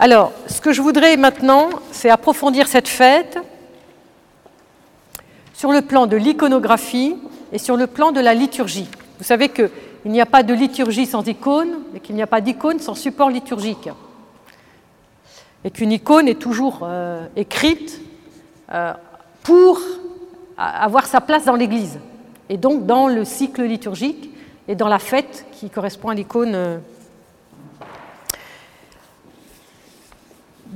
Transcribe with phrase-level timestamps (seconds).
[0.00, 3.36] Alors, ce que je voudrais maintenant, c'est approfondir cette fête
[5.52, 7.16] sur le plan de l'iconographie
[7.52, 8.88] et sur le plan de la liturgie.
[9.18, 9.70] Vous savez qu'il
[10.04, 13.28] n'y a pas de liturgie sans icône et qu'il n'y a pas d'icône sans support
[13.28, 13.90] liturgique.
[15.64, 18.00] Et qu'une icône est toujours euh, écrite
[18.72, 18.92] euh,
[19.42, 19.80] pour
[20.56, 21.98] avoir sa place dans l'Église
[22.48, 24.30] et donc dans le cycle liturgique
[24.68, 26.54] et dans la fête qui correspond à l'icône.
[26.54, 26.78] Euh.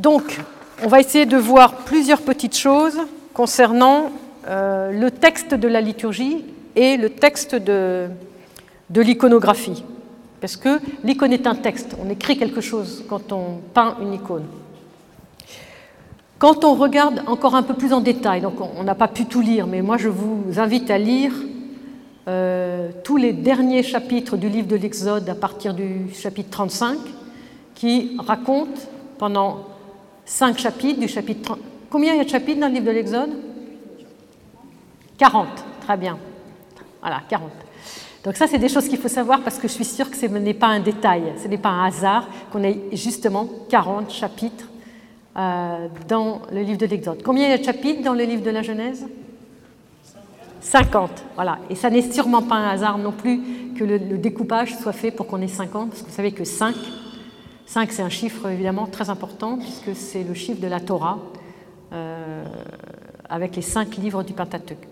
[0.02, 0.40] Donc,
[0.82, 2.98] on va essayer de voir plusieurs petites choses
[3.34, 4.10] concernant
[4.48, 8.08] euh, le texte de la liturgie et le texte de,
[8.92, 9.84] l'iconographie.
[10.40, 14.46] Parce que l'icône est un texte, on écrit quelque chose quand on peint une icône.
[16.40, 19.40] Quand on regarde encore un peu plus en détail, donc on n'a pas pu tout
[19.40, 21.32] lire, mais moi je vous invite à lire
[22.26, 26.98] euh, tous les derniers chapitres du livre de l'Exode à partir du chapitre 35,
[27.76, 28.80] qui racontent
[29.16, 29.71] pendant
[30.32, 31.58] cinq chapitres du chapitre 30.
[31.90, 33.30] Combien il y a de chapitres dans le livre de l'Exode?
[35.18, 35.46] 40,
[35.82, 36.18] très bien.
[37.00, 37.50] Voilà, 40.
[38.24, 40.26] Donc ça, c'est des choses qu'il faut savoir parce que je suis sûre que ce
[40.26, 44.68] n'est pas un détail, ce n'est pas un hasard qu'on ait justement 40 chapitres
[45.36, 47.22] euh, dans le livre de l'Exode.
[47.22, 49.06] Combien il y a de chapitres dans le livre de la Genèse?
[50.62, 51.58] 50, voilà.
[51.68, 55.26] Et ça n'est sûrement pas un hasard non plus que le, découpage soit fait pour
[55.26, 56.74] qu'on ait 50, parce que vous savez que 5,
[57.66, 61.18] 5 c'est un chiffre évidemment très important, puisque c'est le chiffre de la Torah,
[61.92, 62.44] euh,
[63.28, 64.86] avec les cinq livres du Pentateuque.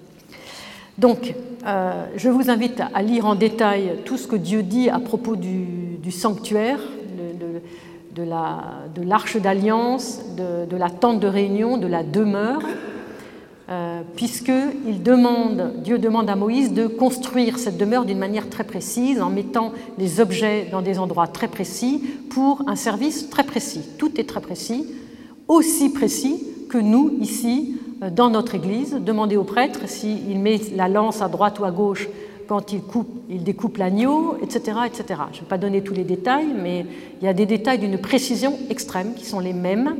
[0.99, 1.35] Donc,
[1.67, 5.35] euh, je vous invite à lire en détail tout ce que Dieu dit à propos
[5.37, 6.79] du, sanctuaire,
[8.15, 12.61] de, l'arche d'alliance, de, la tente de réunion, de la demeure,
[13.71, 19.31] euh, puisque Dieu demande à Moïse de construire cette demeure d'une manière très précise, en
[19.31, 23.83] mettant les objets dans des endroits très précis pour un service très précis.
[23.97, 24.87] Tout est très précis,
[25.47, 30.89] aussi précis que nous, ici, euh, dans notre Église, demander au prêtre s'il met la
[30.89, 32.09] lance à droite ou à gauche
[32.49, 35.21] quand il, coupe, il découpe l'agneau, etc., etc.
[35.31, 36.85] Je ne vais pas donner tous les détails, mais
[37.23, 39.95] il y a des détails d'une précision extrême qui sont les mêmes,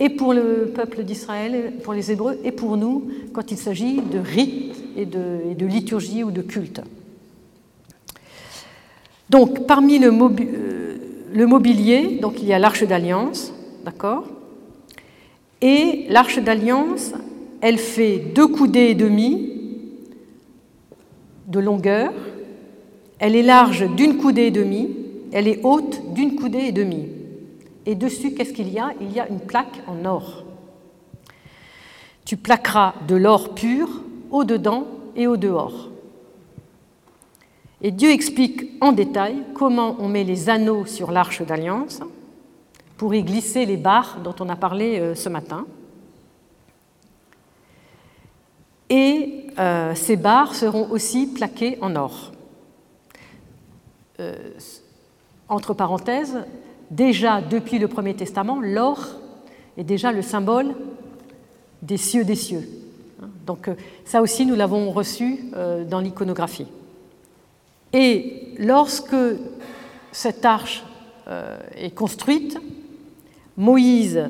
[0.00, 4.18] et pour le peuple d'Israël, pour les Hébreux, et pour nous, quand il s'agit de
[4.18, 6.82] rites et de, liturgie ou de culte.
[9.30, 10.96] Donc, parmi le, euh,
[11.32, 13.52] le mobilier, donc, il y a l'arche d'alliance,
[13.84, 14.26] d'accord?
[15.62, 17.12] Et l'arche d'alliance,
[17.60, 19.52] elle fait deux coudées et demi
[21.46, 22.12] de longueur.
[23.18, 24.90] Elle est large d'une coudée et demie.
[25.32, 27.06] Elle est haute d'une coudée et demie.
[27.86, 28.92] Et dessus, qu'est-ce qu'il y a?
[29.00, 30.44] Il y a une plaque en or.
[32.24, 33.88] Tu plaqueras de l'or pur
[34.30, 35.88] au-dedans et au-dehors.
[37.80, 42.00] Et Dieu explique en détail comment on met les anneaux sur l'arche d'alliance
[42.96, 45.66] pour y glisser les barres dont on a parlé euh, ce matin.
[48.88, 52.30] Et euh, ces barres seront aussi plaquées en or.
[54.20, 54.36] Euh,
[55.48, 56.44] entre parenthèses,
[56.92, 59.04] déjà depuis le Premier Testament, l'or
[59.76, 60.74] est déjà le symbole
[61.82, 62.68] des cieux des cieux.
[63.44, 63.68] Donc
[64.04, 65.40] ça aussi, nous l'avons reçu
[65.88, 66.68] dans l'iconographie.
[67.92, 69.16] Et lorsque
[70.12, 70.84] cette arche
[71.76, 72.58] est construite,
[73.56, 74.22] Moïse,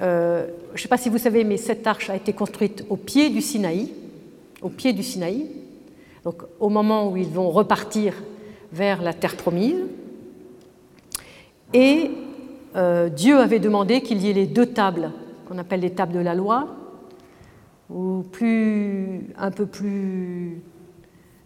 [0.00, 2.96] euh, je ne sais pas si vous savez, mais cette arche a été construite au
[2.96, 3.88] pied du Sinaï,
[4.60, 5.46] au pied du Sinaï,
[6.24, 8.14] donc au moment où ils vont repartir
[8.72, 9.76] vers la terre promise.
[11.74, 12.10] Et
[12.76, 15.10] euh, Dieu avait demandé qu'il y ait les deux tables
[15.48, 16.68] qu'on appelle les tables de la loi,
[17.90, 20.62] ou plus, un peu plus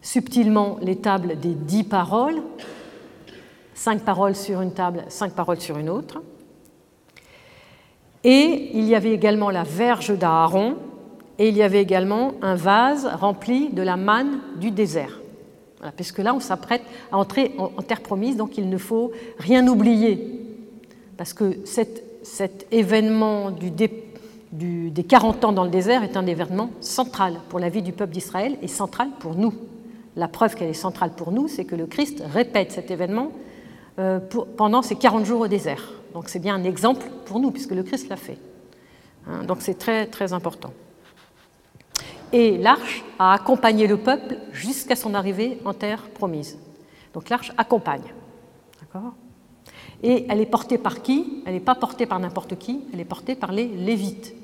[0.01, 2.41] subtilement les tables des dix paroles,
[3.75, 6.23] cinq paroles sur une table, cinq paroles sur une autre.
[8.23, 10.77] Et il y avait également la verge d'Aaron,
[11.39, 15.21] et il y avait également un vase rempli de la manne du désert.
[15.95, 16.83] Puisque là, on s'apprête
[17.13, 20.41] à entrer en, terre promise, donc il ne faut rien oublier.
[21.17, 22.03] Parce que cet,
[22.73, 23.53] événement
[24.53, 28.13] des 40 ans dans le désert est un événement central pour la vie du peuple
[28.13, 29.55] d'Israël et central pour nous.
[30.17, 33.31] La preuve qu'elle est centrale pour nous, c'est que le Christ répète cet événement
[33.99, 34.19] euh,
[34.57, 35.93] pendant ces 40 jours au désert.
[36.15, 38.39] Donc c'est bien un exemple pour nous, puisque le Christ l'a fait.
[39.27, 40.73] Hein, donc c'est très très important.
[42.37, 46.59] Et l'arche a accompagné le peuple jusqu'à son arrivée en terre promise.
[47.15, 48.13] Donc l'arche accompagne.
[48.79, 49.15] D'accord?
[50.03, 51.43] Et elle est portée par qui?
[51.47, 54.35] Elle n'est pas portée par n'importe qui, elle est portée par les Lévites.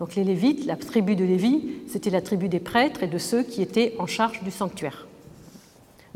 [0.00, 3.44] Donc les Lévites, la tribu de Lévi, c'était la tribu des prêtres et de ceux
[3.44, 5.06] qui étaient en charge du sanctuaire.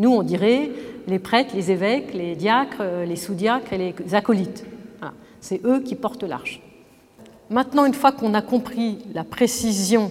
[0.01, 0.71] Nous, on dirait
[1.07, 4.65] les prêtres, les évêques, les diacres, les sous-diacres et les acolytes.
[5.41, 6.61] C'est eux qui portent l'arche.
[7.49, 10.11] Maintenant, une fois qu'on a compris la précision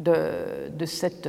[0.00, 1.28] de, cette,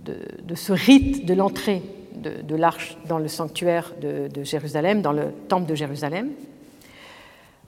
[0.00, 1.82] de, ce rite de l'entrée
[2.14, 6.30] de, l'arche dans le sanctuaire de, Jérusalem, dans le temple de Jérusalem,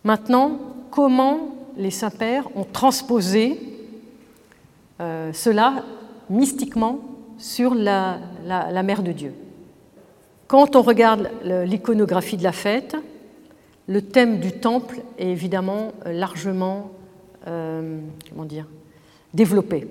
[0.04, 0.58] maintenant,
[0.90, 3.58] comment les saints-pères ont transposé
[5.00, 5.84] euh, cela
[6.30, 7.00] mystiquement
[7.36, 9.34] sur la, la mère de Dieu?
[10.46, 12.96] Quand on regarde l'iconographie de la fête,
[13.86, 16.90] le thème du temple est évidemment euh, largement
[17.46, 18.00] euh,
[18.30, 18.66] comment dire,
[19.34, 19.86] développé.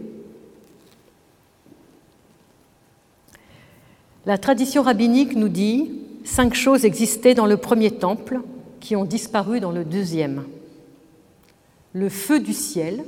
[4.25, 5.91] La tradition rabbinique nous dit
[6.23, 8.39] cinq choses existaient dans le premier temple
[8.79, 10.45] qui ont disparu dans le deuxième.
[11.91, 13.03] Le feu du ciel,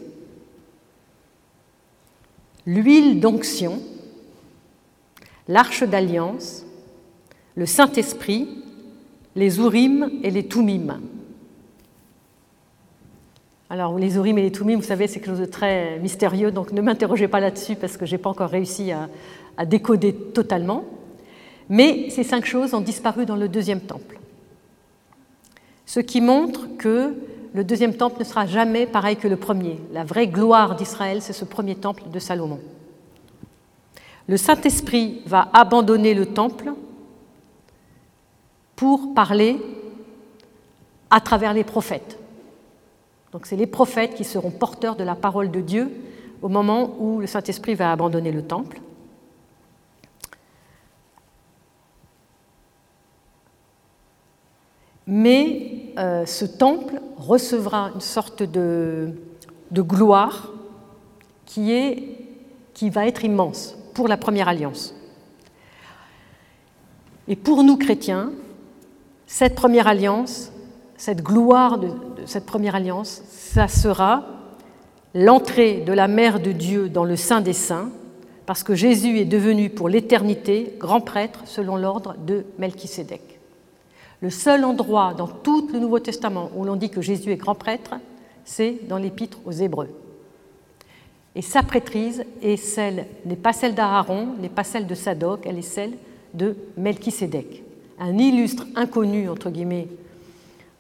[2.66, 3.82] l'huile d'onction,
[5.48, 6.66] l'arche d'alliance,
[7.56, 8.48] le Saint-Esprit,
[9.36, 11.00] les Urim et les Tumim.
[13.70, 16.72] Alors, les Urim et les Tumim, vous savez, c'est quelque chose de très mystérieux, donc
[16.72, 20.84] ne m'interrogez pas là-dessus parce que je n'ai pas encore réussi à, décoder totalement.
[21.70, 24.20] Mais ces cinq choses ont disparu dans le deuxième temple.
[25.86, 27.16] Ce qui montre que
[27.54, 29.80] le deuxième temple ne sera jamais pareil que le premier.
[29.94, 32.60] La vraie gloire d'Israël, c'est ce premier temple de Salomon.
[34.28, 36.74] Le Saint-Esprit va abandonner le temple
[38.76, 39.58] pour parler
[41.10, 42.20] à travers les prophètes.
[43.36, 45.92] Donc c'est les prophètes qui seront porteurs de la parole de Dieu
[46.42, 48.80] au moment où le Saint-Esprit va abandonner le temple.
[55.06, 59.14] Mais euh, ce temple recevra une sorte de,
[59.74, 60.54] gloire
[61.46, 61.74] qui
[62.84, 64.96] va être immense pour la première alliance.
[67.28, 68.32] Et pour nous chrétiens,
[69.28, 70.54] cette première alliance,
[70.98, 71.90] cette gloire de,
[72.26, 74.24] cette première alliance, ça sera
[75.14, 77.90] l'entrée de la Mère de Dieu dans le Saint des Saints,
[78.46, 83.40] parce que Jésus est devenu pour l'éternité grand prêtre selon l'ordre de Melchisédek.
[84.22, 87.56] Le seul endroit dans tout le Nouveau Testament où l'on dit que Jésus est grand
[87.56, 87.96] prêtre,
[88.44, 89.90] c'est dans l'épître aux Hébreux.
[91.36, 95.58] Et sa prêtrise est celle, n'est pas celle d'Aaron, n'est pas celle de Sadoc, elle
[95.58, 95.94] est celle
[96.34, 97.66] de Melchisédek
[98.00, 99.88] un illustre inconnu, entre guillemets,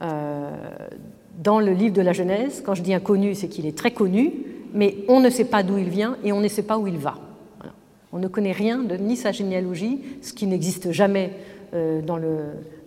[0.01, 2.61] dans le livre de la Genèse.
[2.65, 4.31] Quand je dis inconnu, c'est qu'il est très connu,
[4.73, 6.97] mais on ne sait pas d'où il vient et on ne sait pas où il
[6.97, 7.15] va.
[8.11, 11.33] On ne connaît rien de ni sa généalogie, ce qui n'existe jamais
[11.73, 12.17] euh, dans,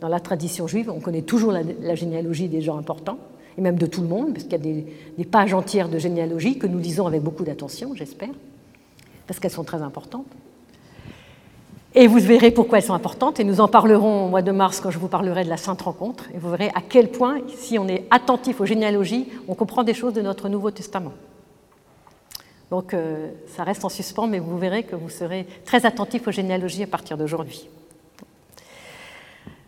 [0.09, 0.91] la tradition juive.
[0.91, 3.19] On connaît toujours la, généalogie des gens importants,
[3.59, 4.83] et même de tout le monde, parce qu'il y a
[5.19, 8.31] des pages entières de généalogie que nous lisons avec beaucoup d'attention, j'espère,
[9.27, 10.27] parce qu'elles sont très importantes.
[11.95, 14.81] Et vous verrez pourquoi elles sont importantes, et nous en parlerons au mois de mars
[14.81, 17.79] quand je vous parlerai de la Sainte Rencontre, et vous verrez à quel point, si
[17.79, 21.15] on est attentif aux généalogies, on comprend des choses de notre Nouveau Testament.
[22.71, 26.33] Donc euh, ça reste en suspens, mais vous verrez que vous serez très attentif aux
[26.33, 27.69] généalogies à partir d'aujourd'hui.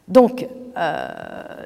[0.07, 0.47] Donc,
[0.77, 1.09] euh,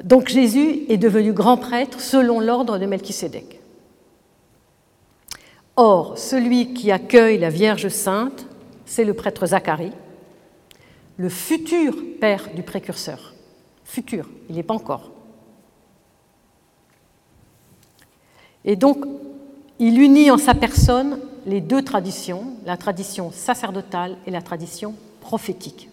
[0.05, 3.61] donc Jésus est devenu grand prêtre selon l'ordre de Melchisédek.
[5.77, 8.47] Or, celui qui accueille la Vierge Sainte,
[8.87, 9.93] c'est le prêtre Zacharie,
[11.17, 13.35] le futur père du précurseur.
[13.85, 15.11] Futur, il n'est pas encore.
[18.65, 19.05] Et donc,
[19.79, 25.91] il unit en sa personne les deux traditions, la tradition sacerdotale et la tradition prophétique.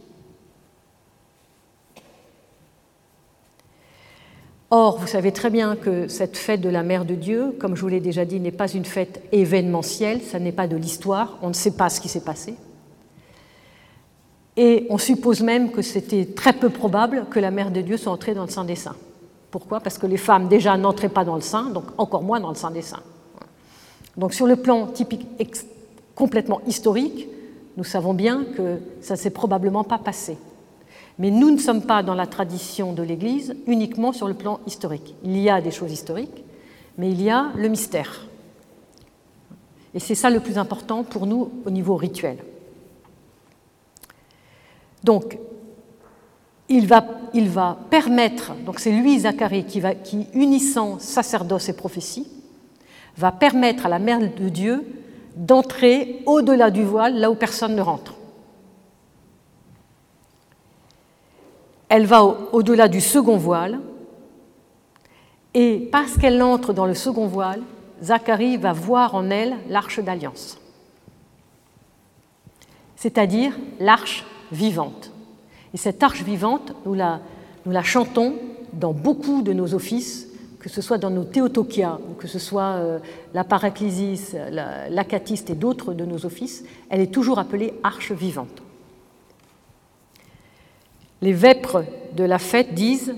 [4.73, 7.81] Or, vous savez très bien que cette fête de la Mère de Dieu, comme je
[7.81, 11.49] vous l'ai déjà dit, n'est pas une fête événementielle, ça n'est pas de l'histoire, on
[11.49, 12.55] ne sait pas ce qui s'est passé.
[14.57, 18.11] Et on suppose même que c'était très peu probable que la Mère de Dieu soit
[18.11, 18.95] entrée dans le Saint des Saints.
[19.49, 19.79] Pourquoi?
[19.79, 22.55] Parce que les femmes déjà n'entraient pas dans le Saint, donc encore moins dans le
[22.55, 23.03] Saint des Saints.
[24.17, 25.25] Donc sur le plan typique
[26.15, 27.27] complètement historique,
[27.77, 30.37] nous savons bien que ça ne s'est probablement pas passé.
[31.17, 35.15] Mais nous ne sommes pas dans la tradition de l'Église uniquement sur le plan historique.
[35.23, 36.43] Il y a des choses historiques,
[36.97, 38.27] mais il y a le mystère.
[39.93, 42.37] Et c'est ça le plus important pour nous au niveau rituel.
[45.03, 45.37] Donc,
[46.69, 52.27] il va, permettre, donc c'est lui, Zacharie, qui, va, qui, unissant sacerdoce et prophétie,
[53.17, 54.85] va permettre à la Mère de Dieu
[55.35, 58.15] d'entrer au-delà du voile, là où personne ne rentre.
[61.89, 63.79] Elle va au-delà du second voile,
[65.53, 67.61] et parce qu'elle entre dans le second voile,
[68.01, 70.57] Zacharie va voir en elle l'arche d'alliance,
[72.95, 75.11] c'est-à-dire l'arche vivante.
[75.73, 77.19] Et cette arche vivante, nous la,
[77.83, 78.35] chantons
[78.73, 80.27] dans beaucoup de nos offices
[80.59, 82.99] que ce soit dans nos théotokia, ou que ce soit euh,
[83.33, 84.35] la paraclésis,
[84.91, 88.61] l'acatiste et d'autres de nos offices, elle est toujours appelée arche vivante.
[91.21, 91.83] Les vêpres
[92.15, 93.15] de la fête disent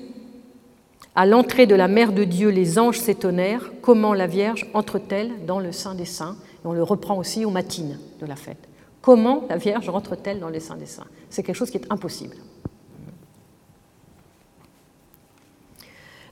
[1.16, 3.72] À l'entrée de la mère de Dieu, les anges s'étonnèrent.
[3.82, 6.38] Comment la Vierge entre-t-elle dans le sein des saints?
[6.64, 8.70] On le reprend aussi aux matines de la fête.
[9.04, 11.04] Comment la Vierge rentre-t-elle dans le sein des saints?
[11.30, 12.38] C'est quelque chose qui est impossible.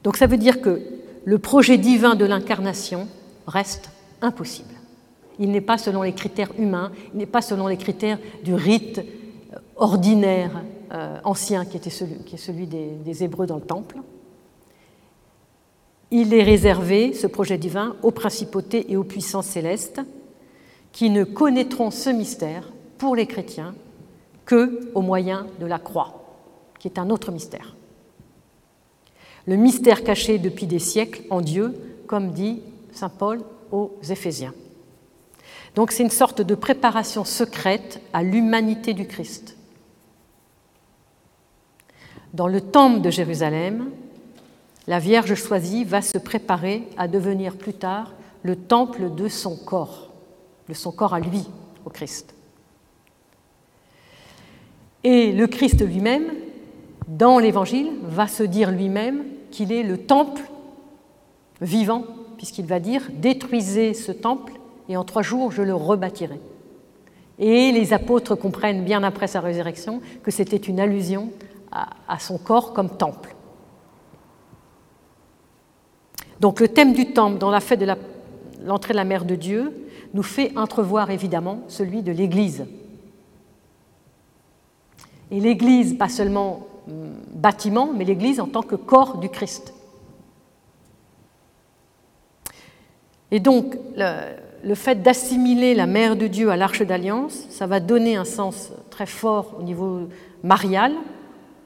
[0.03, 0.81] Donc ça veut dire que
[1.25, 3.09] le projet divin de l'incarnation
[3.45, 4.73] reste impossible.
[5.37, 9.01] Il n'est pas selon les critères humains, il n'est pas selon les critères du rite
[9.75, 10.63] ordinaire
[10.93, 13.97] euh, ancien qui, était celui, qui est celui des, Hébreux dans le temple.
[16.09, 19.99] Il est réservé, ce projet divin, aux principautés et aux puissances célestes
[20.91, 23.74] qui ne connaîtront ce mystère pour les chrétiens
[24.45, 26.39] que au moyen de la croix,
[26.79, 27.75] qui est un autre mystère.
[29.48, 31.74] Le mystère caché depuis des siècles en Dieu,
[32.07, 34.53] comme dit Saint Paul aux Éphésiens.
[35.75, 39.57] Donc c'est une sorte de préparation secrète à l'humanité du Christ.
[42.33, 43.89] Dans le temple de Jérusalem,
[44.88, 50.10] la Vierge choisie va se préparer à devenir plus tard le temple de son corps,
[50.71, 51.45] de son corps à lui,
[51.85, 52.33] au Christ.
[55.03, 56.23] Et le Christ lui-même,
[57.09, 60.41] dans l'Évangile, va se dire lui-même qu'il est le temple
[61.59, 62.05] vivant,
[62.37, 64.53] puisqu'il va dire Détruisez ce temple,
[64.87, 66.39] et en trois jours je le rebâtirai.
[67.37, 71.31] Et les apôtres comprennent bien après sa résurrection que c'était une allusion
[71.73, 73.35] à, son corps comme temple.
[76.39, 77.87] Donc le thème du temple dans la fête de
[78.63, 79.80] l'entrée de la mère de Dieu
[80.13, 82.65] nous fait entrevoir évidemment celui de l'Église.
[85.31, 89.73] Et l'Église, pas seulement hum, bâtiment, mais l'Église en tant que corps du Christ.
[93.31, 97.79] Et donc, le, le fait d'assimiler la mère de Dieu à l'arche d'alliance, ça va
[97.79, 100.01] donner un sens très fort au niveau
[100.43, 100.93] marial,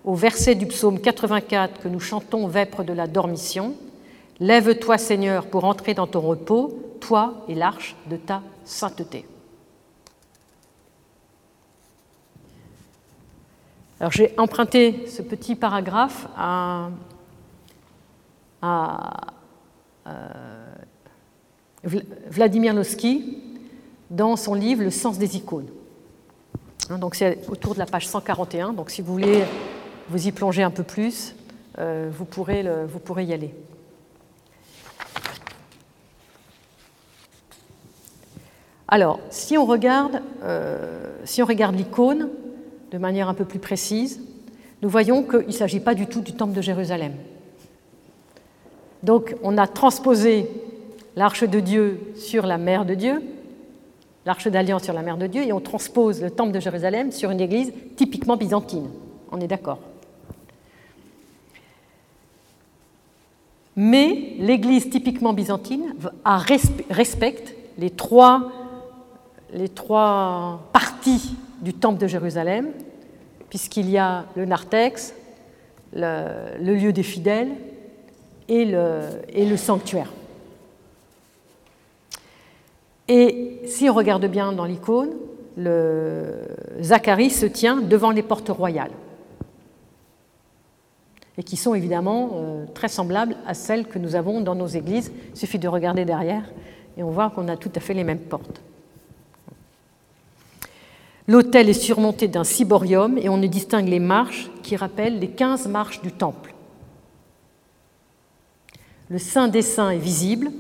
[0.04, 3.74] au verset du psaume 84 que nous chantons vêpres de la dormition.
[4.40, 9.28] Lève-toi Seigneur pour entrer dans ton repos, toi et l'arche de ta sainteté.
[14.00, 16.90] Alors j'ai emprunté ce petit paragraphe à,
[20.08, 20.66] euh,
[22.32, 23.38] Vladimir Nosky
[24.10, 25.70] dans son livre Le sens des icônes.
[26.90, 29.44] Hein, donc c'est autour de la page 141, donc si vous voulez
[30.10, 31.36] vous y plonger un peu plus,
[31.78, 33.54] euh, vous, pourrez vous pourrez y aller.
[38.96, 42.30] Alors, si on regarde, euh, si on regarde l'icône
[42.92, 44.22] de manière un peu plus précise,
[44.82, 47.12] nous voyons qu'il ne s'agit pas du tout du temple de Jérusalem.
[49.04, 50.50] Donc, on a transposé
[51.18, 53.22] l'arche de Dieu sur la mère de Dieu,
[54.26, 57.32] l'arche d'alliance sur la mère de Dieu, et on transpose le temple de Jérusalem sur
[57.32, 58.88] une église typiquement byzantine.
[59.30, 59.80] On est d'accord.
[63.76, 65.96] Mais l'église typiquement byzantine
[66.90, 68.54] respecte les trois
[69.54, 72.68] les trois parties du temple de Jérusalem,
[73.50, 75.14] puisqu'il y a le narthex,
[75.94, 77.52] le, lieu des fidèles
[78.48, 80.12] et le, sanctuaire.
[83.08, 85.12] Et si on regarde bien dans l'icône,
[86.82, 88.92] Zacharie se tient devant les portes royales,
[91.38, 95.12] et qui sont évidemment euh, très semblables à celles que nous avons dans nos églises.
[95.34, 96.44] Il suffit de regarder derrière
[96.98, 98.62] et on voit qu'on a tout à fait les mêmes portes.
[101.28, 105.68] L'autel est surmonté d'un ciborium et on y distingue les marches qui rappellent les 15
[105.68, 106.54] marches du temple.
[109.10, 110.52] Le Saint des Saints est visible,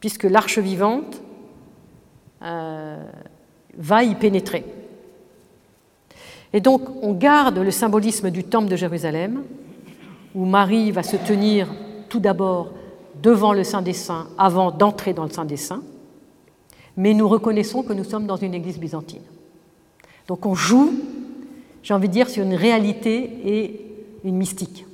[0.00, 1.22] puisque l'arche vivante
[2.42, 3.04] euh,
[3.76, 4.64] va y pénétrer.
[6.52, 9.42] Et donc on garde le symbolisme du temple de Jérusalem,
[10.34, 11.68] où Marie va se tenir
[12.08, 12.72] tout d'abord
[13.22, 15.82] devant le Saint des Saints avant d'entrer dans le Saint des Saints,
[16.96, 19.22] mais nous reconnaissons que nous sommes dans une église byzantine.
[20.28, 20.92] Donc on joue,
[21.82, 23.86] j'ai envie de dire, sur une réalité et
[24.24, 24.86] une mystique.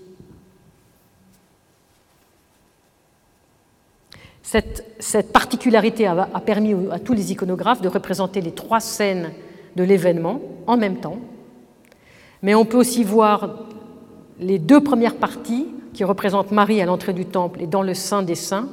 [4.43, 9.33] Cette, particularité a, permis à tous les iconographes de représenter les trois scènes
[9.77, 11.19] de l'événement en même temps.
[12.43, 13.67] Mais on peut aussi voir
[14.41, 18.23] les deux premières parties qui représentent Marie à l'entrée du temple et dans le Saint
[18.23, 18.69] des Saints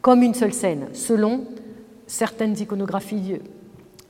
[0.00, 1.44] comme une seule scène, selon
[2.10, 3.40] certaines iconographies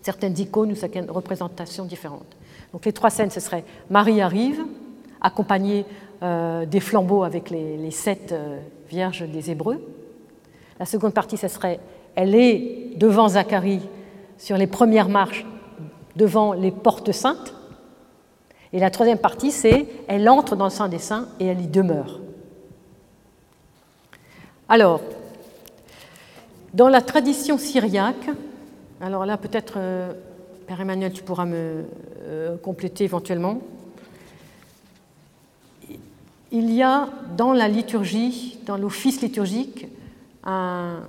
[0.02, 2.36] certaines icônes ou certaines représentations différentes.
[2.72, 4.64] Donc les trois scènes, ce serait Marie arrive,
[5.20, 5.84] accompagnée
[6.22, 9.80] euh, des flambeaux avec les, sept euh, vierges des Hébreux.
[10.78, 11.80] La seconde partie, ce serait
[12.14, 13.82] elle est devant Zacharie
[14.38, 15.46] sur les premières marches,
[16.16, 17.54] devant les portes saintes.
[18.72, 21.66] Et la troisième partie, c'est elle entre dans le Saint des Saints et elle y
[21.66, 22.20] demeure.
[24.68, 25.00] Alors,
[26.74, 28.30] dans la tradition syriaque,
[29.00, 30.12] alors là peut-être, euh,
[30.66, 31.84] Père Emmanuel, tu pourras me
[32.22, 33.60] euh, compléter éventuellement,
[36.52, 39.86] il y a dans la liturgie, dans l'office liturgique,
[40.44, 41.00] un,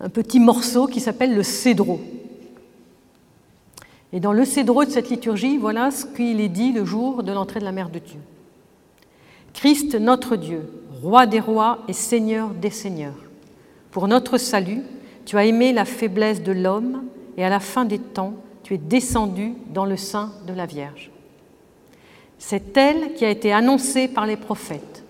[0.00, 2.00] un petit morceau qui s'appelle le cédro.
[4.12, 7.32] Et dans le cédro de cette liturgie, voilà ce qu'il est dit le jour de
[7.32, 8.20] l'entrée de la Mère de Dieu.
[9.52, 10.68] Christ notre Dieu,
[11.02, 13.23] roi des rois et seigneur des seigneurs,
[13.94, 14.82] pour notre salut,
[15.24, 17.04] tu as aimé la faiblesse de l'homme
[17.36, 18.34] et à la fin des temps,
[18.64, 21.12] tu es descendu dans le sein de la Vierge.
[22.36, 25.04] C'est elle qui a été annoncée par les prophètes.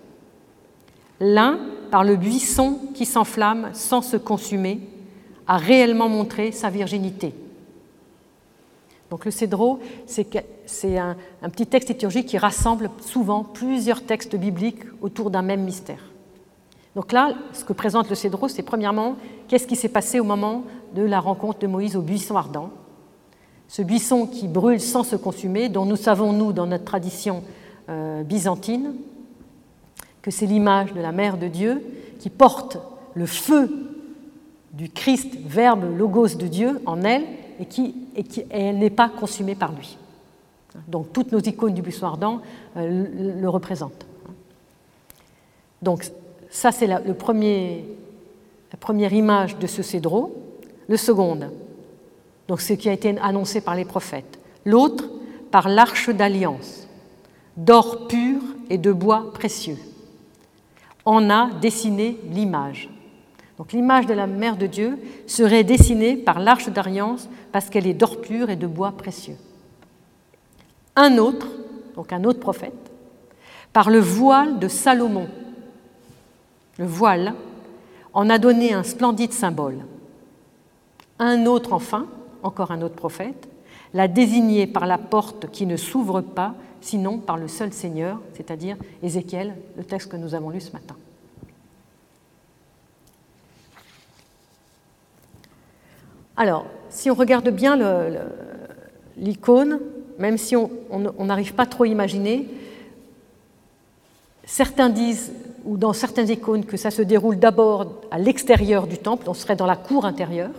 [1.19, 4.81] L'un, par le buisson qui s'enflamme sans se consumer,
[5.47, 7.33] a réellement montré sa virginité.
[9.09, 14.83] Donc le cédro, c'est un, un, petit texte liturgique qui rassemble souvent plusieurs textes bibliques
[15.01, 16.03] autour d'un même mystère.
[16.95, 19.15] Donc là, ce que présente le cédro, c'est premièrement
[19.47, 20.63] qu'est-ce qui s'est passé au moment
[20.95, 22.69] de la rencontre de Moïse au buisson ardent.
[23.67, 27.43] Ce buisson qui brûle sans se consumer, dont nous savons, nous, dans notre tradition
[27.89, 28.93] euh, byzantine,
[30.21, 31.83] que c'est l'image de la Mère de Dieu
[32.19, 32.77] qui porte
[33.13, 33.69] le feu
[34.73, 37.23] du Christ, Verbe, Logos de Dieu en elle,
[37.59, 37.95] et, qui,
[38.53, 39.97] n'est pas consumée par lui.
[40.87, 42.41] Donc toutes nos icônes du buisson ardent
[42.75, 44.05] euh, le, représentent.
[45.81, 46.11] Donc
[46.55, 47.83] ça, c'est la, première
[49.13, 50.33] image de ce cédro.
[50.87, 51.37] Le second,
[52.47, 54.39] donc ce qui a été annoncé par les prophètes.
[54.63, 55.03] L'autre,
[55.51, 56.87] par l'arche d'alliance,
[57.57, 59.77] d'or pur et de bois précieux.
[61.03, 62.89] En a dessiné l'image.
[63.57, 67.93] Donc l'image de la Mère de Dieu serait dessinée par l'arche d'alliance parce qu'elle est
[67.93, 69.37] d'or pur et de bois précieux.
[70.95, 71.47] Un autre,
[71.95, 72.91] donc un autre prophète,
[73.73, 75.27] par le voile de Salomon.
[76.77, 77.33] Le voile
[78.13, 79.85] en a donné un splendide symbole.
[81.19, 82.07] Un autre enfin,
[82.43, 83.47] encore un autre prophète,
[83.93, 88.77] l'a désigné par la porte qui ne s'ouvre pas, sinon par le seul Seigneur, c'est-à-dire
[89.01, 90.95] Ézéchiel, le texte que nous avons lu ce matin.
[96.37, 97.77] Alors, si on regarde bien
[99.17, 99.79] l'icône,
[100.19, 102.49] même si on n'arrive pas trop à imaginer,
[104.45, 105.31] certains disent,
[105.65, 109.55] ou dans certaines icônes, que ça se déroule d'abord à l'extérieur du temple, on serait
[109.55, 110.51] dans la cour intérieure.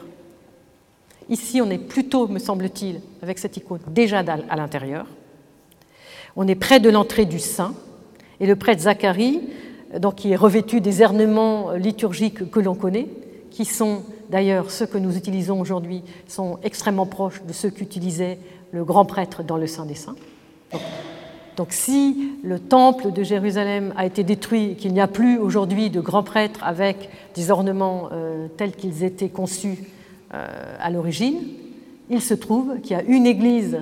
[1.28, 5.06] Ici, on est plutôt, me semble-t-il, avec cette icône, déjà à l'intérieur.
[6.36, 7.74] On est près de l'entrée du Saint,
[8.40, 9.40] et le prêtre Zacharie,
[9.98, 13.08] donc, qui est revêtu des ornements liturgiques que l'on connaît,
[13.50, 18.38] qui sont d'ailleurs ceux que nous utilisons aujourd'hui, sont extrêmement proches de ceux qu'utilisait
[18.72, 20.16] le grand prêtre dans le Saint des Saints.
[21.70, 26.22] Si le temple de Jérusalem a été détruit, qu'il n'y a plus aujourd'hui de grands
[26.22, 29.78] prêtres avec des ornements euh, tels qu'ils étaient conçus
[30.34, 31.38] euh, à l'origine,
[32.10, 33.78] il se trouve qu'il y a une église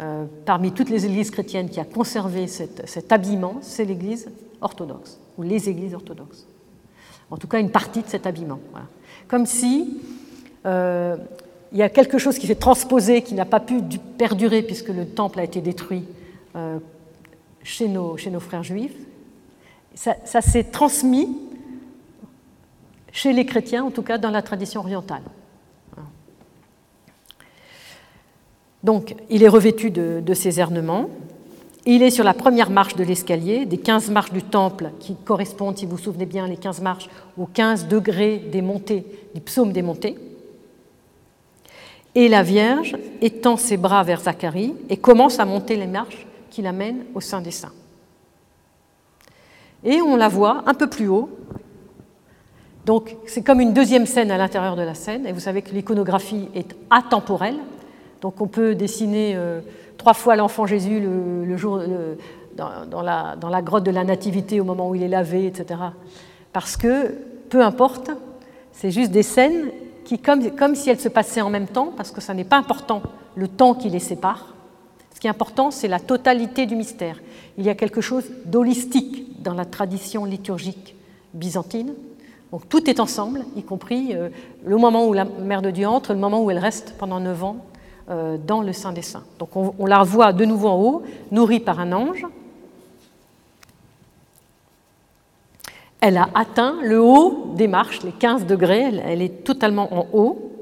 [0.00, 4.28] euh, parmi toutes les églises chrétiennes qui a conservé cet habillement, c'est l'église
[4.60, 6.46] orthodoxe, ou les églises orthodoxes.
[7.30, 8.60] En tout cas, une partie de cet habillement.
[9.28, 10.00] Comme si
[10.64, 13.80] il y a quelque chose qui s'est transposé, qui n'a pas pu
[14.18, 16.04] perdurer puisque le temple a été détruit
[17.66, 18.96] chez, nos, frères juifs.
[19.94, 21.36] Ça, s'est transmis
[23.12, 25.22] chez les chrétiens, en tout cas dans la tradition orientale.
[28.82, 31.08] Donc, il est revêtu de, de ces ornements.
[31.86, 35.76] Il est sur la première marche de l'escalier, des 15 marches du temple qui correspondent,
[35.76, 39.72] si vous vous souvenez bien, les 15 marches aux 15 degrés des montées, du psaume
[39.72, 40.16] des montées.
[42.14, 46.26] Et la Vierge étend ses bras vers Zacharie et commence à monter les marches
[46.56, 47.74] qui l'amènent au sein des saints.
[49.84, 51.28] Et on la voit un peu plus haut.
[52.86, 55.26] Donc c'est comme une deuxième scène à l'intérieur de la scène.
[55.26, 57.58] Et vous savez que l'iconographie est atemporelle.
[58.22, 59.60] Donc on peut dessiner euh,
[59.98, 61.78] trois fois l'enfant Jésus le, jour,
[62.56, 65.78] dans, la, dans, la, grotte de la Nativité au moment où il est lavé, etc.
[66.54, 67.18] Parce que,
[67.50, 68.10] peu importe,
[68.72, 69.70] c'est juste des scènes
[70.06, 72.56] qui, comme, comme si elles se passaient en même temps, parce que ça n'est pas
[72.56, 73.02] important
[73.34, 74.55] le temps qui les sépare.
[75.16, 77.22] Ce qui est important, c'est la totalité du mystère.
[77.56, 80.94] Il y a quelque chose d'holistique dans la tradition liturgique
[81.32, 81.94] byzantine.
[82.52, 84.28] Donc tout est ensemble, y compris euh,
[84.66, 87.44] le moment où la Mère de Dieu entre, le moment où elle reste pendant 9
[87.44, 87.56] ans
[88.10, 89.24] euh, dans le Saint des Saints.
[89.38, 92.26] Donc on, la revoit de nouveau en haut, nourrie par un ange.
[96.02, 100.52] Elle a atteint le haut des marches, les 15 degrés, elle est totalement en haut.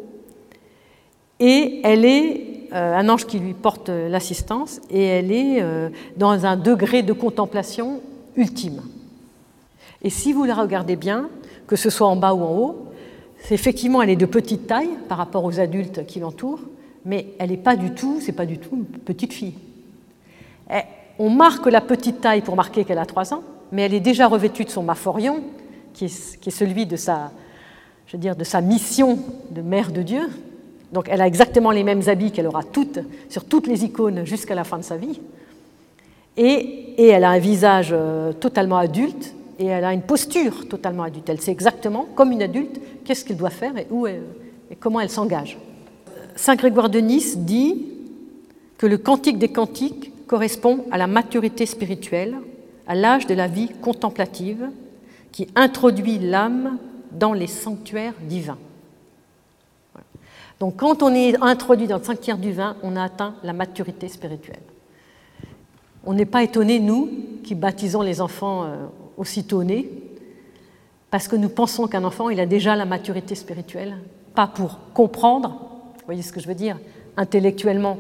[1.41, 6.57] Et elle est un ange qui lui porte l'assistance, et elle est euh, dans un
[6.57, 8.01] degré de contemplation
[8.37, 8.83] ultime.
[10.03, 11.29] Et si vous la regardez bien,
[11.67, 12.87] que ce soit en bas ou en haut,
[13.51, 16.61] effectivement elle est de petite taille par rapport aux adultes qui l'entourent,
[17.05, 19.55] mais elle n'est pas du tout, c'est pas du tout une petite fille.
[21.19, 24.27] on marque la petite taille pour marquer qu'elle a 3 ans, mais elle est déjà
[24.27, 25.43] revêtue de son maphorion,
[25.93, 27.31] qui est, celui de sa,
[28.07, 29.19] je veux dire, de sa mission
[29.51, 30.29] de mère de Dieu.
[30.95, 34.55] Donc elle a exactement les mêmes habits qu'elle aura toutes, sur toutes les icônes jusqu'à
[34.55, 35.21] la fin de sa vie.
[36.37, 41.29] Et, elle a un visage euh, totalement adulte et elle a une posture totalement adulte.
[41.29, 44.21] Elle sait exactement, comme une adulte, qu'est-ce qu'elle doit faire et, où et
[44.79, 45.59] comment elle s'engage.
[46.37, 47.87] Saint Grégoire de Nice dit
[48.79, 52.37] que le cantique des cantiques correspond à la maturité spirituelle,
[52.87, 54.69] à l'âge de la vie contemplative,
[55.33, 56.79] qui introduit l'âme
[57.11, 58.59] dans les sanctuaires divins.
[60.61, 64.63] Donc quand on est introduit dans le sanctuaire divin, on a atteint la maturité spirituelle.
[66.07, 67.11] On n'est pas étonné, nous,
[67.43, 68.87] qui baptisons les enfants euh,
[69.17, 69.91] aussitôt nés,
[71.11, 73.97] parce que nous pensons qu'un enfant, il a déjà la maturité spirituelle,
[74.35, 76.79] pas pour comprendre, vous voyez ce que je veux dire,
[77.17, 77.99] intellectuellement,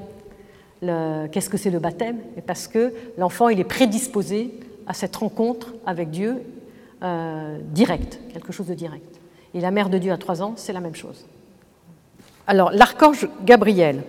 [0.80, 5.74] qu'est-ce que c'est le baptême, mais parce que l'enfant, il est prédisposé à cette rencontre
[5.86, 6.42] avec Dieu
[7.02, 9.20] euh, directe, quelque chose de direct.
[9.54, 11.24] Et la mère de Dieu à trois ans, c'est la même chose.
[12.46, 14.02] Alors, l'archange Gabriel,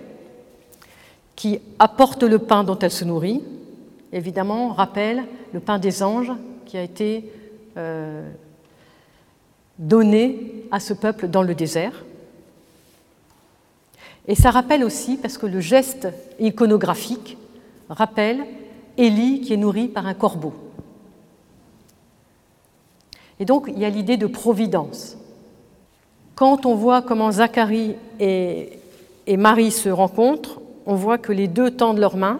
[1.36, 3.42] qui apporte le pain dont elle se nourrit,
[4.12, 6.32] évidemment, rappelle le pain des anges
[6.66, 7.32] qui a été
[7.78, 8.30] euh,
[9.80, 12.04] donné à ce peuple dans le désert.
[14.28, 16.08] Et ça rappelle aussi, parce que le geste
[16.40, 17.38] iconographique
[17.90, 18.44] rappelle
[18.98, 20.54] Élie qui est nourri par un corbeau.
[23.40, 25.18] Et donc il y a l'idée de providence.
[26.36, 28.80] Quand on voit comment Zacharie et,
[29.38, 32.40] Marie se rencontrent, on voit que les deux tendent leurs mains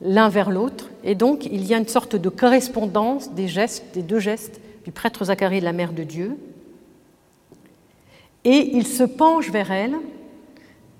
[0.00, 4.02] l'un vers l'autre, et donc il y a une sorte de correspondance des gestes, des
[4.02, 6.36] deux gestes du prêtre Zacharie et de la Mère de Dieu.
[8.44, 9.96] Et il se penche vers elle,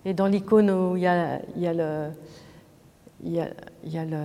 [0.05, 2.09] et dans l'icône où il y a, le,
[3.23, 4.21] il y a, le,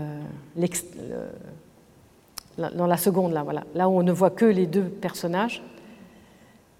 [2.75, 5.61] dans la seconde, là, voilà, là où on ne voit que les deux personnages,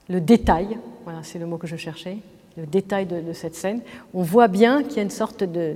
[0.09, 2.17] le détail, voilà, c'est le mot que je cherchais,
[2.57, 3.81] le détail de cette scène,
[4.13, 5.75] on voit bien qu'il y a une sorte de,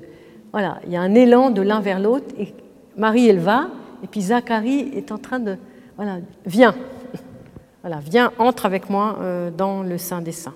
[0.51, 2.53] voilà, il y a un élan de l'un vers l'autre, et
[2.95, 3.69] Marie, elle va,
[4.03, 5.57] et puis Zacharie est en train de,
[5.95, 6.75] voilà, viens,
[7.81, 10.55] voilà, viens, entre avec moi euh, dans le sein des saints.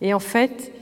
[0.00, 0.72] Et en fait,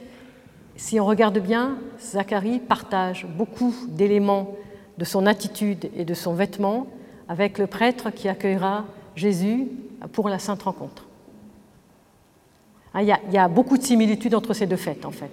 [0.77, 4.55] si on regarde bien, Zacharie partage beaucoup d'éléments
[4.99, 6.87] de son attitude et de son vêtement
[7.29, 8.85] avec le prêtre qui accueillera
[9.15, 9.67] Jésus
[10.13, 11.07] pour la sainte rencontre.
[12.95, 15.31] Hein, il y, a, beaucoup de similitudes entre ces deux fêtes, en fait.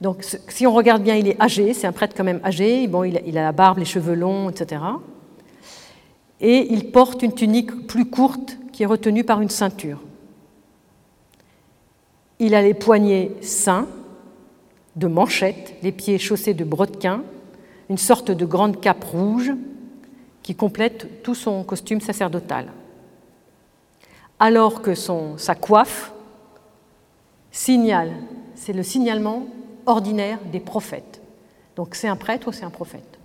[0.00, 2.86] Donc, si on regarde bien, il est âgé, c'est un prêtre quand même âgé.
[2.88, 4.82] Bon, il, a la barbe, les cheveux longs, etc.
[6.40, 9.98] Et il porte une tunique plus courte qui est retenue par une ceinture.
[12.38, 13.86] Il a les poignets sains,
[14.96, 17.22] de manchettes, les pieds chaussés de brodequins,
[17.90, 19.52] une sorte de grande cape rouge
[20.42, 22.68] qui complète tout son costume sacerdotal
[24.38, 26.12] alors que sa coiffe
[27.50, 28.12] signale,
[28.54, 29.46] c'est le signalement
[29.86, 31.22] ordinaire des prophètes.
[31.76, 33.18] Donc c'est un prêtre ou c'est un prophète.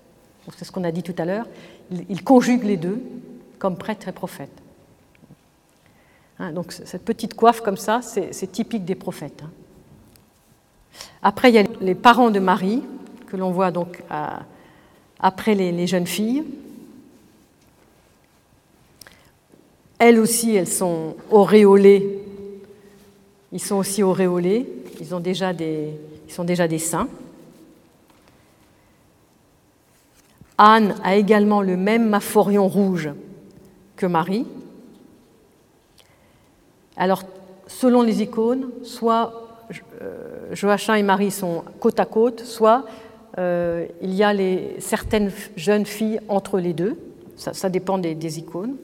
[0.56, 1.46] C'est ce qu'on a dit tout à l'heure.
[1.92, 3.04] Il, conjugue les deux
[3.60, 4.52] comme prêtre et prophète.
[6.40, 9.44] Hein, donc cette petite coiffe comme ça, c'est typique des prophètes.
[9.44, 9.52] Hein.
[11.22, 12.82] Après, il y a les parents de Marie,
[13.30, 14.04] que l'on voit donc
[15.20, 16.44] après les jeunes filles.
[20.00, 22.20] Elles aussi, elles sont auréolées.
[23.52, 24.66] Ils sont aussi auréolés.
[25.02, 25.90] Ils, ont déjà des,
[26.26, 27.10] ils sont déjà des saints.
[30.58, 33.10] Anne a également le même maphorion rouge
[33.98, 34.46] que Marie.
[36.96, 37.24] Alors,
[37.68, 39.34] selon les icônes, soit
[40.02, 42.86] euh, Joachim et Marie sont côte à côte, soit
[43.40, 44.34] euh, il y a
[44.80, 47.00] certaines jeunes filles entre les deux.
[47.38, 48.76] Ça, dépend des icônes.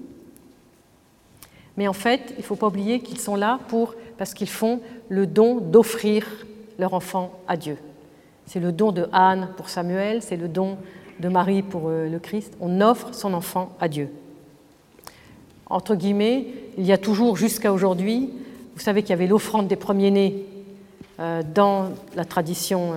[1.76, 4.80] Mais en fait, il ne faut pas oublier qu'ils sont là pour, parce qu'ils font
[5.10, 6.26] le don d'offrir
[6.80, 7.78] leur enfant à Dieu.
[8.46, 10.78] C'est le don de Anne pour Samuel, c'est le don
[11.20, 12.56] de Marie pour euh, le Christ.
[12.62, 14.10] On offre son enfant à Dieu.
[15.68, 18.30] Entre guillemets, il y a toujours jusqu'à aujourd'hui,
[18.76, 20.46] vous savez qu'il y avait l'offrande des premiers-nés
[21.20, 22.94] euh, dans la tradition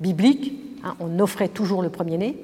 [0.00, 0.52] biblique,
[0.84, 2.36] hein, on offrait toujours le premier-né.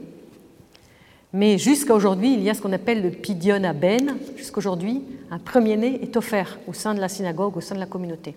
[1.32, 4.16] Mais jusqu'à aujourd'hui, il y a ce qu'on appelle le pidion à ben.
[4.36, 8.34] Jusqu'aujourd'hui, un premier-né est offert au sein de la synagogue, au sein de la communauté.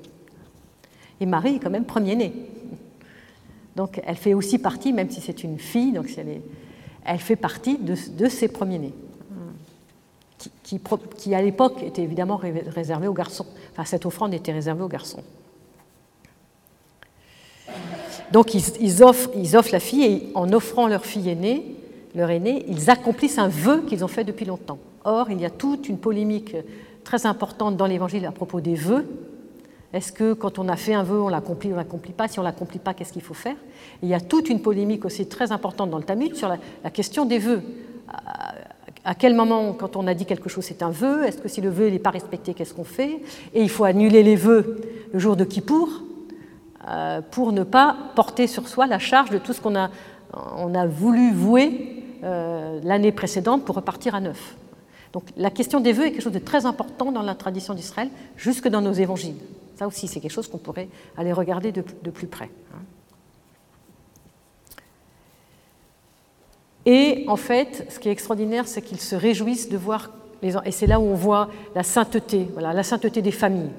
[1.22, 2.34] Et Marie est quand même premier-né.
[3.76, 6.08] Donc elle fait aussi partie, même si c'est une fille, donc
[7.06, 7.96] elle, fait partie de,
[8.28, 8.94] ces premiers-nés,
[10.64, 13.46] qui, à l'époque était évidemment réservé aux garçons.
[13.72, 15.24] Enfin, cette offrande était réservée aux garçons.
[18.32, 21.76] Donc ils, offrent, la fille et en offrant leur fille aînée,
[22.16, 24.80] leur aînée, ils accomplissent un vœu qu'ils ont fait depuis longtemps.
[25.04, 26.56] Or, il y a toute une polémique
[27.04, 29.06] très importante dans l'Évangile à propos des vœux.
[29.94, 32.30] Est-ce que quand on a fait un vœu, on l'accomplit ou on l'accomplit pas?
[32.30, 33.58] Si on l'accomplit pas, qu'est-ce qu'il faut faire?
[34.02, 37.26] Il y a toute une polémique aussi très importante dans le Talmud sur la, question
[37.26, 37.62] des vœux.
[39.04, 41.26] À, quel moment, quand on a dit quelque chose, c'est un vœu?
[41.26, 43.20] Est-ce que si le vœu n'est pas respecté, qu'est-ce qu'on fait?
[43.54, 44.80] Et il faut annuler les vœux
[45.12, 45.90] le jour de Kippour
[47.32, 49.90] pour ne pas porter sur soi la charge de tout ce qu'on a,
[50.58, 54.56] on a voulu vouer euh, l'année précédente pour repartir à neuf.
[55.12, 58.10] Donc la question des vœux est quelque chose de très important dans la tradition d'Israël,
[58.38, 59.38] jusque dans nos évangiles.
[59.76, 62.52] Ça aussi, c'est quelque chose qu'on pourrait aller regarder de, plus près.
[62.74, 62.80] Hein.
[66.86, 70.12] Et en fait, ce qui est extraordinaire, c'est qu'ils se réjouissent de voir
[70.44, 73.72] les et c'est là où on voit la sainteté, voilà, la sainteté des familles.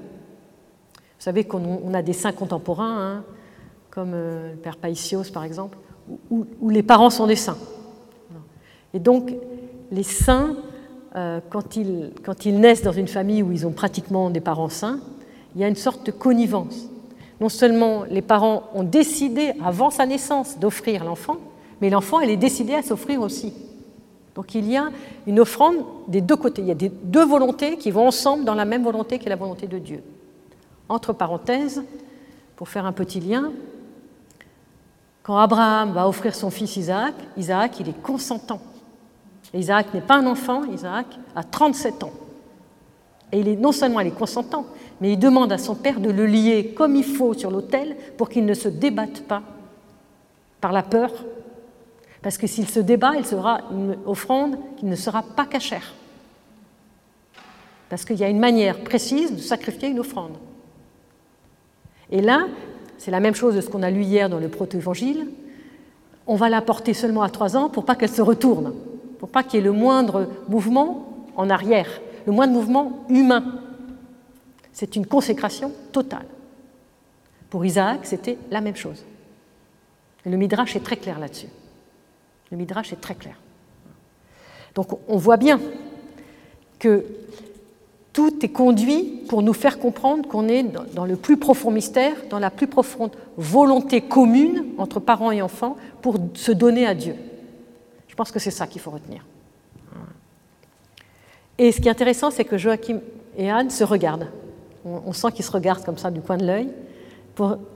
[1.23, 3.25] Vous savez qu'on a des saints contemporains, hein,
[3.91, 5.79] comme euh, le père Paisios par exemple,
[6.33, 7.59] où, les parents sont des saints.
[8.93, 9.33] Et donc,
[9.93, 10.57] les saints,
[11.15, 14.69] euh, quand, ils, quand ils naissent dans une famille où ils ont pratiquement des parents
[14.69, 14.99] saints,
[15.55, 16.89] il y a une sorte de connivence.
[17.41, 21.37] Non seulement les parents ont décidé avant sa naissance d'offrir l'enfant,
[21.81, 23.53] mais l'enfant, elle est décidée à s'offrir aussi.
[24.35, 24.89] Donc il y a
[25.29, 25.77] une offrande
[26.09, 26.63] des deux côtés.
[26.63, 29.31] Il y a des deux volontés qui vont ensemble dans la même volonté qui est
[29.31, 30.03] la volonté de Dieu.
[30.89, 31.83] Entre parenthèses,
[32.57, 33.51] pour faire un petit lien,
[35.23, 38.61] quand Abraham va offrir son fils Isaac, Isaac, il est consentant.
[39.55, 42.13] Isaac n'est pas un enfant, Isaac a 37 ans.
[43.31, 44.67] Et il est, non seulement il est consentant,
[45.01, 48.29] mais il demande à son père de le lier comme il faut sur l'autel pour
[48.29, 49.43] qu'il ne se débatte pas
[50.61, 51.11] par la peur.
[52.21, 55.95] Parce que s'il se débat, il sera une offrande qui ne sera pas cachère.
[57.89, 60.37] Parce qu'il y a une manière précise de sacrifier une offrande.
[62.13, 62.47] Et là,
[62.99, 65.27] c'est la même chose de ce qu'on a lu hier dans le proto-évangile.
[66.27, 68.75] On va la porter seulement à trois ans pour pas qu'elle se retourne,
[69.19, 71.89] pour pas qu'il y ait le moindre mouvement en arrière,
[72.27, 73.61] le moindre mouvement humain.
[74.73, 76.27] C'est une consécration totale.
[77.51, 79.05] Pour Isaac, c'était la même chose.
[80.25, 81.49] Et le Midrash est très clair là-dessus.
[82.51, 83.37] Le Midrash est très clair.
[84.75, 85.61] Donc on voit bien
[86.79, 87.05] que
[88.13, 92.39] tout est conduit pour nous faire comprendre qu'on est dans le plus profond mystère, dans
[92.39, 97.15] la plus profonde volonté commune entre parents et enfants pour se donner à Dieu.
[98.09, 99.25] Je pense que c'est ça qu'il faut retenir.
[101.59, 103.01] Et ce qui est intéressant, c'est que Joachim
[103.37, 104.29] et Anne se regardent.
[104.85, 106.69] On, sent qu'ils se regardent comme ça du coin de l'œil.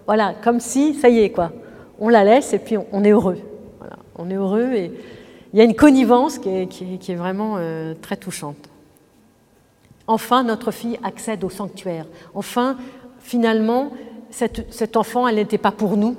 [0.07, 1.53] Voilà, comme si, ça y est, quoi.
[1.99, 3.39] On la laisse et puis on, est heureux.
[4.17, 4.93] on est heureux et
[5.53, 8.69] il y a une connivence qui est, vraiment euh, très touchante.
[10.07, 12.07] Enfin, notre fille accède au sanctuaire.
[12.35, 12.77] Enfin,
[13.21, 13.91] finalement,
[14.31, 16.17] cet enfant, elle n'était pas pour nous.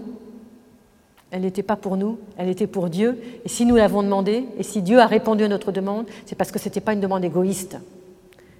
[1.30, 3.21] Elle n'était pas pour nous, elle était pour Dieu.
[3.43, 6.52] Et si nous l'avons demandé, et si Dieu a répondu à notre demande, c'est parce
[6.52, 7.78] que ce n'était pas une demande égoïste.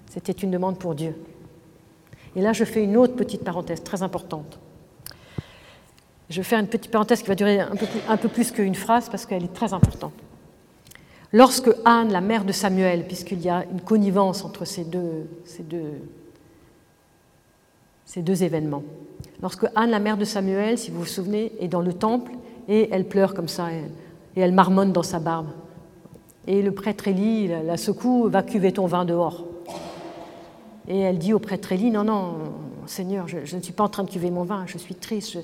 [0.10, 1.16] C'était une demande pour Dieu.
[2.36, 4.60] Et là, je fais une autre petite parenthèse très importante.
[6.30, 8.52] Je vais faire une petite parenthèse qui va durer un peu plus, un peu plus
[8.52, 10.14] qu'une phrase parce qu'elle est très importante.
[11.34, 15.28] Lorsque Anne, la mère de Samuel, puisqu'il y a une connivence entre ces deux,
[18.44, 18.84] événements,
[19.42, 22.32] lorsque Anne, la mère de Samuel, si vous vous souvenez, est dans le temple
[22.70, 23.84] et elle pleure comme ça et,
[24.40, 25.48] elle marmonne dans sa barbe.
[26.46, 29.46] Et le prêtre Élie la, secoue, va cuver ton vin dehors.
[30.88, 32.36] Et elle dit au prêtre Élie, non, non,
[32.86, 35.40] Seigneur, je, ne suis pas en train de cuver mon vin, je suis triste,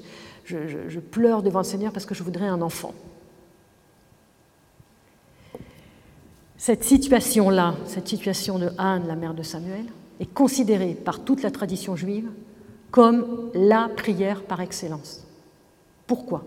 [0.46, 2.93] je pleure devant le Seigneur parce que je voudrais un enfant.
[6.63, 9.84] Cette situation-là, cette situation de Anne, la mère de Samuel,
[10.21, 12.30] est considérée par toute la tradition juive
[12.89, 15.28] comme la prière par excellence.
[16.08, 16.45] Pourquoi?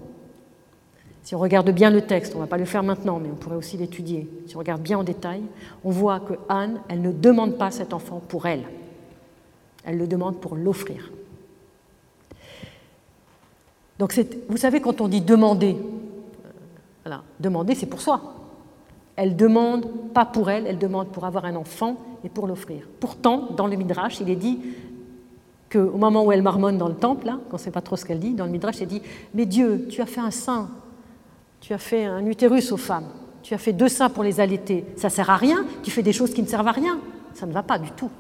[1.23, 3.35] Si on regarde bien le texte, on ne va pas le faire maintenant, mais on
[3.35, 5.43] pourrait aussi l'étudier, si on regarde bien en détail,
[5.85, 8.63] on voit que Anne, elle ne demande pas cet enfant pour elle,
[9.85, 11.13] elle le demande pour l'offrir.
[13.99, 15.77] Donc vous savez, quand on dit demander,
[17.07, 18.46] euh, demander c'est pour soi,
[19.17, 22.83] elle demande pas pour elle, elle demande pour avoir un enfant et pour l'offrir.
[23.01, 24.61] Pourtant, dans le Midrash, il est dit
[25.73, 27.97] qu'au moment où elle marmonne dans le temple, là, quand on ne sait pas trop
[27.97, 29.03] ce qu'elle dit, dans le Midrash, elle dit
[29.35, 30.69] Mais Dieu, tu as fait un sein,
[31.61, 33.09] tu as fait un utérus aux femmes,
[33.43, 36.03] tu as fait deux seins pour les allaiter, ça ne sert à rien, tu fais
[36.03, 36.99] des choses qui ne servent à rien,
[37.33, 38.11] ça ne va pas du tout.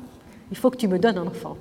[0.50, 1.56] Il faut que tu me donnes un enfant.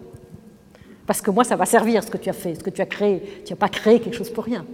[1.06, 2.86] Parce que moi, ça va servir ce que tu as fait, ce que tu as
[2.86, 3.42] créé.
[3.46, 4.66] Tu n'as pas créé quelque chose pour rien.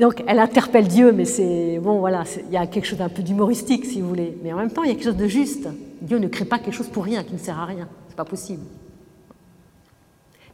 [0.00, 3.22] Donc, elle interpelle Dieu, mais c'est bon, voilà, il y a quelque chose d'un peu
[3.22, 4.36] d'humoristique, si vous voulez.
[4.42, 5.68] Mais en même temps, il y a quelque chose de juste.
[6.02, 7.88] Dieu ne crée pas quelque chose pour rien, qui ne sert à rien.
[8.08, 8.62] C'est pas possible.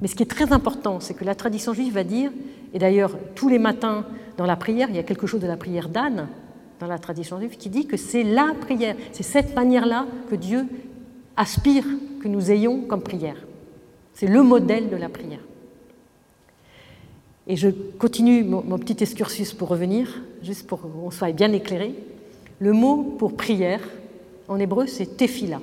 [0.01, 2.31] Mais ce qui est très important, c'est que la tradition juive va dire,
[2.73, 4.05] et d'ailleurs tous les matins
[4.37, 6.29] dans la prière, il y a quelque chose de la prière d'Anne
[6.81, 10.66] dans la tradition juive qui dit que c'est la prière, c'est cette manière-là que Dieu
[11.37, 11.85] aspire
[12.20, 13.37] que nous ayons comme prière.
[14.12, 15.40] C'est le modèle de la prière.
[17.46, 21.94] Et je continue mon, petit excursus pour revenir, juste pour qu'on soit bien éclairé.
[22.59, 23.80] Le mot pour prière
[24.48, 25.61] en hébreu, c'est tefila.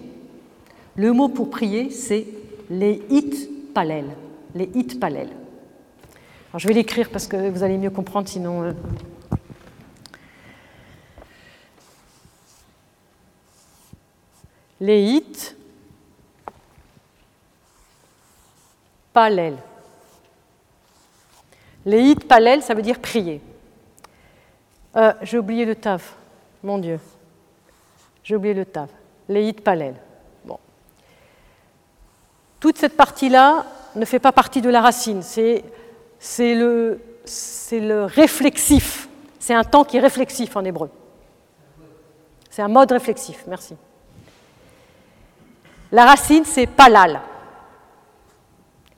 [0.95, 2.27] Le mot pour prier, c'est
[2.69, 4.05] les hit palel.
[4.53, 4.67] Les
[4.99, 5.29] palel.
[6.49, 8.63] Alors, je vais l'écrire parce que vous allez mieux comprendre, sinon.
[8.63, 8.73] Euh,
[14.81, 15.55] les hit
[19.13, 19.55] palel.
[21.85, 23.41] Les palel, ça veut dire prier.
[24.95, 26.03] Euh, j'ai oublié le tav,
[26.63, 26.99] mon Dieu.
[28.23, 28.89] J'ai oublié le tav.
[29.27, 29.95] Les palel.
[30.45, 30.59] Bon.
[32.59, 33.65] Toute cette partie-là
[33.95, 35.21] ne fait pas partie de la racine.
[35.21, 35.63] C'est,
[36.19, 39.07] c'est, le, c'est le réflexif.
[39.39, 40.89] C'est un temps qui est réflexif en hébreu.
[42.49, 43.43] C'est un mode réflexif.
[43.47, 43.75] Merci.
[45.91, 47.21] La racine, c'est palal.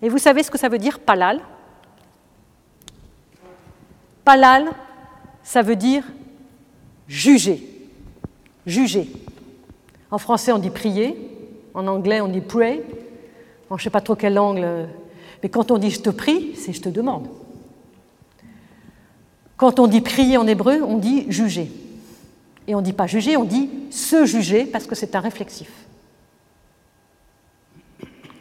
[0.01, 1.39] Et vous savez ce que ça veut dire palal?
[4.23, 4.71] Palal,
[5.43, 6.03] ça veut dire
[7.07, 7.61] juger.
[8.65, 9.09] Juger.
[10.11, 11.15] En français, on dit prier.
[11.73, 12.83] En anglais, on dit pray.
[13.69, 14.65] je ne sais pas trop quelle langue,
[15.41, 17.27] mais quand on dit je te prie, c'est je te demande.
[19.57, 21.71] Quand on dit prier en hébreu, on dit juger.
[22.67, 25.69] Et on ne dit pas juger, on dit se juger parce que c'est un réflexif.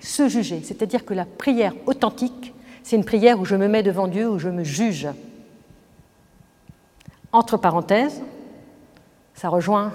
[0.01, 4.09] Se juger, c'est-à-dire que la prière authentique, c'est une prière où je me mets devant
[4.09, 5.09] Dieu, où je me juge.
[7.33, 8.23] Entre parenthèses,
[9.35, 9.93] ça rejoint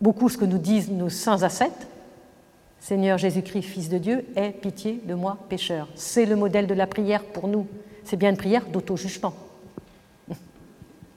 [0.00, 1.86] beaucoup ce que nous disent nos saints ascètes.
[2.80, 5.88] Seigneur Jésus-Christ, Fils de Dieu, aie pitié de moi, pécheur.
[5.94, 7.66] C'est le modèle de la prière pour nous.
[8.04, 9.34] C'est bien une prière d'auto-jugement.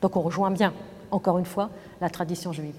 [0.02, 0.74] Donc on rejoint bien,
[1.10, 1.70] encore une fois,
[2.02, 2.76] la tradition juive.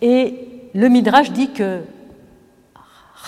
[0.00, 1.82] Et le Midrash dit que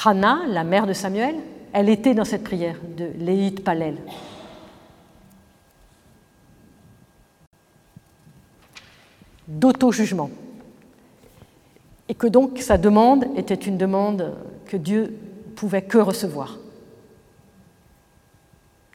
[0.04, 1.36] Hannah, la mère de Samuel,
[1.72, 3.96] elle était dans cette prière de Léit Palel.
[9.50, 10.30] D'auto-jugement.
[12.08, 14.34] Et que donc sa demande était une demande
[14.66, 15.16] que Dieu
[15.56, 16.58] pouvait que recevoir.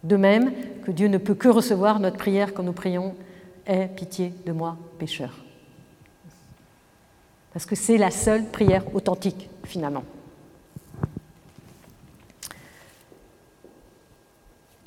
[0.04, 3.16] De même que Dieu ne peut que recevoir notre prière quand nous prions
[3.68, 5.34] Aie pitié de moi, pécheur.
[7.52, 10.04] Parce que c'est la seule prière authentique, finalement.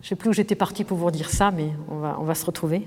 [0.00, 2.46] Je ne sais plus où j'étais parti pour vous dire ça, mais on va se
[2.46, 2.87] retrouver.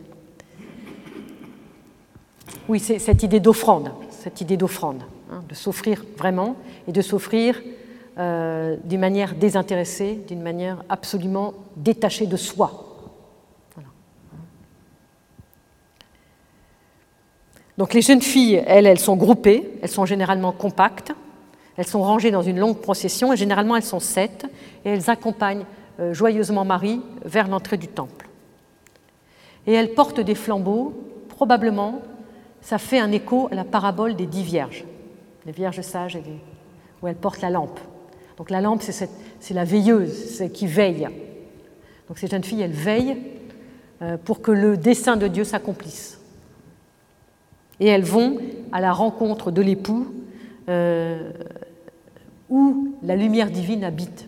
[2.68, 6.56] Oui, c'est cette idée d'offrande, cette idée d'offrande, hein, de s'offrir vraiment
[6.88, 7.62] et de s'offrir
[8.18, 12.88] euh, d'une manière désintéressée, d'une manière absolument détachée de soi.
[17.78, 21.14] Donc les jeunes filles, elles, elles sont groupées, elles sont généralement compactes,
[21.78, 24.46] elles sont rangées dans une longue procession et généralement elles sont sept
[24.86, 25.66] et elles accompagnent
[26.00, 28.30] euh, joyeusement Marie vers l'entrée du temple.
[29.66, 30.94] Et elles portent des flambeaux,
[31.30, 32.02] probablement
[32.62, 34.86] ça fait un écho à la parabole des dix vierges,
[35.46, 36.20] les vierges sages
[37.02, 37.80] où elles portent la lampe.
[38.38, 41.08] Donc la lampe, c'est la veilleuse, c'est qui veille.
[42.08, 43.18] Donc ces jeunes filles, elles veillent
[44.02, 46.20] euh, pour que le dessein de Dieu s'accomplisse.
[47.80, 48.38] Et elles vont
[48.72, 50.08] à la rencontre de l'époux
[50.70, 51.32] euh,
[52.50, 54.28] où la lumière divine habite.